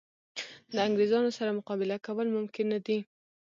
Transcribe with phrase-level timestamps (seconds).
[0.73, 2.97] د انګرېزانو سره مقابله کول ممکن نه دي.